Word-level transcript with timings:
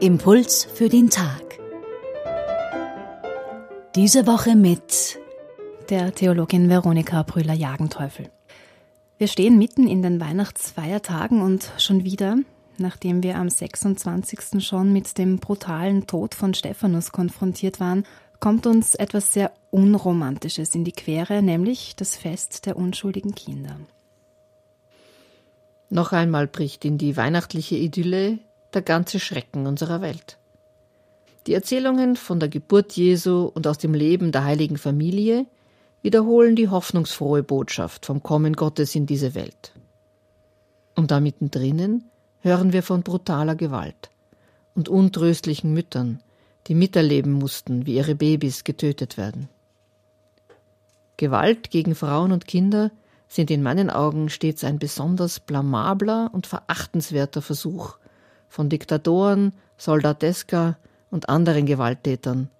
Impuls 0.00 0.64
für 0.64 0.88
den 0.88 1.10
Tag. 1.10 1.58
Diese 3.94 4.26
Woche 4.26 4.56
mit 4.56 5.18
der 5.90 6.14
Theologin 6.14 6.70
Veronika 6.70 7.24
Brüller-Jagenteufel. 7.24 8.30
Wir 9.18 9.26
stehen 9.26 9.58
mitten 9.58 9.86
in 9.86 10.00
den 10.00 10.18
Weihnachtsfeiertagen 10.18 11.42
und 11.42 11.70
schon 11.76 12.04
wieder, 12.04 12.38
nachdem 12.78 13.22
wir 13.22 13.36
am 13.36 13.50
26. 13.50 14.64
schon 14.66 14.94
mit 14.94 15.18
dem 15.18 15.40
brutalen 15.40 16.06
Tod 16.06 16.34
von 16.34 16.54
Stephanus 16.54 17.12
konfrontiert 17.12 17.80
waren, 17.80 18.06
kommt 18.40 18.66
uns 18.66 18.94
etwas 18.94 19.32
sehr 19.32 19.52
Unromantisches 19.70 20.74
in 20.74 20.82
die 20.84 20.92
Quere, 20.92 21.42
nämlich 21.42 21.94
das 21.94 22.16
Fest 22.16 22.66
der 22.66 22.76
unschuldigen 22.76 23.34
Kinder. 23.34 23.76
Noch 25.90 26.12
einmal 26.12 26.46
bricht 26.46 26.84
in 26.84 26.98
die 26.98 27.16
weihnachtliche 27.16 27.76
Idylle 27.76 28.38
der 28.74 28.82
ganze 28.82 29.20
Schrecken 29.20 29.66
unserer 29.66 30.00
Welt. 30.00 30.38
Die 31.46 31.54
Erzählungen 31.54 32.16
von 32.16 32.40
der 32.40 32.48
Geburt 32.48 32.92
Jesu 32.92 33.44
und 33.44 33.66
aus 33.66 33.78
dem 33.78 33.94
Leben 33.94 34.32
der 34.32 34.44
heiligen 34.44 34.78
Familie 34.78 35.46
wiederholen 36.02 36.56
die 36.56 36.68
hoffnungsfrohe 36.68 37.42
Botschaft 37.42 38.06
vom 38.06 38.22
Kommen 38.22 38.54
Gottes 38.54 38.94
in 38.94 39.06
diese 39.06 39.34
Welt. 39.34 39.72
Und 40.96 41.10
da 41.10 41.20
mittendrin 41.20 42.04
hören 42.40 42.72
wir 42.72 42.82
von 42.82 43.02
brutaler 43.02 43.54
Gewalt 43.54 44.10
und 44.74 44.88
untröstlichen 44.88 45.72
Müttern, 45.72 46.22
die 46.66 46.74
miterleben 46.74 47.32
mussten, 47.32 47.86
wie 47.86 47.96
ihre 47.96 48.14
Babys 48.14 48.64
getötet 48.64 49.16
werden. 49.16 49.48
Gewalt 51.16 51.70
gegen 51.70 51.94
Frauen 51.94 52.32
und 52.32 52.46
Kinder 52.46 52.90
sind 53.28 53.50
in 53.50 53.62
meinen 53.62 53.90
Augen 53.90 54.28
stets 54.28 54.64
ein 54.64 54.78
besonders 54.78 55.40
blamabler 55.40 56.30
und 56.32 56.46
verachtenswerter 56.46 57.42
Versuch, 57.42 57.98
von 58.48 58.68
Diktatoren, 58.68 59.52
Soldateska 59.76 60.76
und 61.10 61.28
anderen 61.28 61.66
Gewalttätern, 61.66 62.50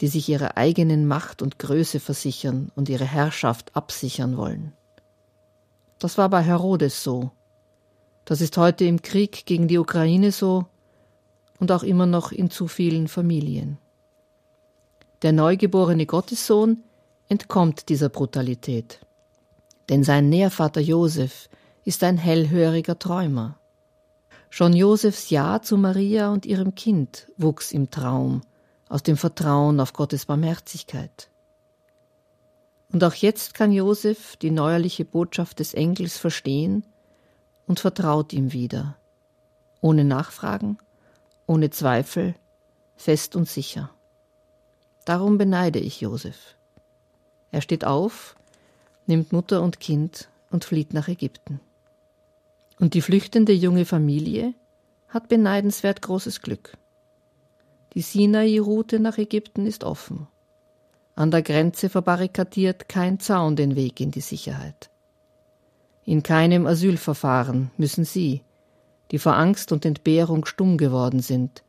die 0.00 0.08
sich 0.08 0.28
ihrer 0.28 0.56
eigenen 0.56 1.06
Macht 1.06 1.40
und 1.40 1.58
Größe 1.58 2.00
versichern 2.00 2.70
und 2.74 2.88
ihre 2.88 3.06
Herrschaft 3.06 3.74
absichern 3.74 4.36
wollen. 4.36 4.72
Das 5.98 6.18
war 6.18 6.28
bei 6.28 6.42
Herodes 6.42 7.02
so. 7.02 7.30
Das 8.26 8.40
ist 8.40 8.56
heute 8.58 8.84
im 8.84 9.00
Krieg 9.00 9.46
gegen 9.46 9.68
die 9.68 9.78
Ukraine 9.78 10.32
so 10.32 10.66
und 11.58 11.72
auch 11.72 11.82
immer 11.82 12.06
noch 12.06 12.32
in 12.32 12.50
zu 12.50 12.68
vielen 12.68 13.08
Familien. 13.08 13.78
Der 15.22 15.32
neugeborene 15.32 16.06
Gottessohn 16.06 16.82
entkommt 17.28 17.88
dieser 17.88 18.08
Brutalität, 18.08 19.00
denn 19.88 20.04
sein 20.04 20.28
Nährvater 20.28 20.80
Josef 20.80 21.48
ist 21.84 22.02
ein 22.04 22.18
hellhöriger 22.18 22.98
Träumer. 22.98 23.58
Schon 24.50 24.72
Josefs 24.72 25.30
Ja 25.30 25.62
zu 25.62 25.76
Maria 25.76 26.30
und 26.32 26.46
ihrem 26.46 26.74
Kind 26.74 27.28
wuchs 27.36 27.72
im 27.72 27.90
Traum, 27.90 28.42
aus 28.88 29.02
dem 29.02 29.16
Vertrauen 29.16 29.80
auf 29.80 29.92
Gottes 29.92 30.26
Barmherzigkeit. 30.26 31.30
Und 32.92 33.02
auch 33.02 33.14
jetzt 33.14 33.54
kann 33.54 33.72
Josef 33.72 34.36
die 34.36 34.52
neuerliche 34.52 35.04
Botschaft 35.04 35.58
des 35.58 35.74
Engels 35.74 36.16
verstehen 36.16 36.84
und 37.66 37.80
vertraut 37.80 38.32
ihm 38.32 38.52
wieder, 38.52 38.96
ohne 39.80 40.04
Nachfragen, 40.04 40.78
ohne 41.46 41.70
Zweifel, 41.70 42.34
fest 42.96 43.36
und 43.36 43.48
sicher. 43.48 43.90
Darum 45.04 45.38
beneide 45.38 45.78
ich 45.78 46.00
Josef. 46.00 46.56
Er 47.50 47.60
steht 47.60 47.84
auf, 47.84 48.34
nimmt 49.06 49.32
Mutter 49.32 49.62
und 49.62 49.80
Kind 49.80 50.28
und 50.50 50.64
flieht 50.64 50.94
nach 50.94 51.08
Ägypten. 51.08 51.60
Und 52.80 52.94
die 52.94 53.02
flüchtende 53.02 53.52
junge 53.52 53.84
Familie 53.84 54.54
hat 55.08 55.28
beneidenswert 55.28 56.02
großes 56.02 56.40
Glück. 56.40 56.76
Die 57.94 58.02
Sinai-Route 58.02 58.98
nach 58.98 59.18
Ägypten 59.18 59.66
ist 59.66 59.84
offen. 59.84 60.26
An 61.14 61.30
der 61.30 61.42
Grenze 61.42 61.88
verbarrikadiert 61.88 62.88
kein 62.88 63.20
Zaun 63.20 63.54
den 63.54 63.76
Weg 63.76 64.00
in 64.00 64.10
die 64.10 64.20
Sicherheit. 64.20 64.90
In 66.04 66.24
keinem 66.24 66.66
Asylverfahren 66.66 67.70
müssen 67.76 68.04
sie, 68.04 68.42
die 69.10 69.18
vor 69.18 69.36
Angst 69.36 69.72
und 69.72 69.84
Entbehrung 69.84 70.44
stumm 70.44 70.78
geworden 70.78 71.20
sind, 71.20 71.62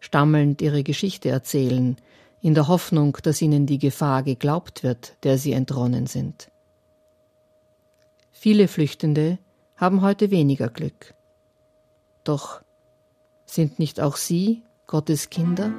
stammelnd 0.00 0.62
ihre 0.62 0.82
Geschichte 0.82 1.28
erzählen, 1.28 1.96
in 2.40 2.54
der 2.54 2.68
Hoffnung, 2.68 3.18
dass 3.22 3.42
ihnen 3.42 3.66
die 3.66 3.78
Gefahr 3.78 4.22
geglaubt 4.22 4.82
wird, 4.82 5.16
der 5.24 5.38
sie 5.38 5.52
entronnen 5.52 6.06
sind. 6.06 6.50
Viele 8.30 8.68
Flüchtende 8.68 9.38
haben 9.76 10.02
heute 10.02 10.30
weniger 10.30 10.68
Glück. 10.68 11.14
Doch 12.24 12.62
sind 13.46 13.78
nicht 13.78 14.00
auch 14.00 14.16
sie 14.16 14.62
Gottes 14.86 15.30
Kinder? 15.30 15.72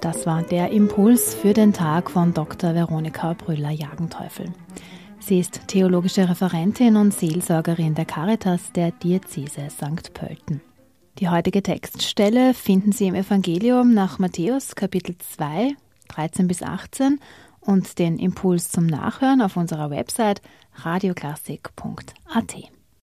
Das 0.00 0.26
war 0.26 0.42
der 0.42 0.70
Impuls 0.70 1.34
für 1.34 1.52
den 1.52 1.72
Tag 1.72 2.10
von 2.10 2.32
Dr. 2.32 2.72
Veronika 2.72 3.32
Brüller-Jagenteufel. 3.32 4.52
Sie 5.18 5.40
ist 5.40 5.66
theologische 5.66 6.28
Referentin 6.28 6.96
und 6.96 7.12
Seelsorgerin 7.12 7.96
der 7.96 8.04
Caritas 8.04 8.72
der 8.72 8.92
Diözese 8.92 9.68
St. 9.70 10.14
Pölten. 10.14 10.60
Die 11.18 11.28
heutige 11.28 11.64
Textstelle 11.64 12.54
finden 12.54 12.92
Sie 12.92 13.08
im 13.08 13.16
Evangelium 13.16 13.92
nach 13.92 14.20
Matthäus 14.20 14.76
Kapitel 14.76 15.16
2, 15.18 15.74
13 16.06 16.46
bis 16.46 16.62
18 16.62 17.18
und 17.60 17.98
den 17.98 18.20
Impuls 18.20 18.70
zum 18.70 18.86
Nachhören 18.86 19.42
auf 19.42 19.56
unserer 19.56 19.90
Website 19.90 20.42
radioklassik.at. 20.76 22.70